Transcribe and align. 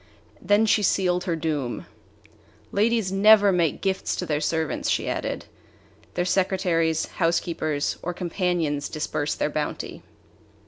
Then 0.41 0.65
she 0.65 0.81
sealed 0.81 1.25
her 1.25 1.35
doom. 1.35 1.85
"Ladies 2.71 3.11
never 3.11 3.51
make 3.51 3.81
gifts 3.81 4.15
to 4.15 4.25
their 4.25 4.41
servants," 4.41 4.89
she 4.89 5.07
added. 5.07 5.45
"Their 6.15 6.25
secretaries, 6.25 7.05
housekeepers, 7.05 7.97
or 8.01 8.11
companions 8.11 8.89
disburse 8.89 9.35
their 9.35 9.51
bounty." 9.51 10.01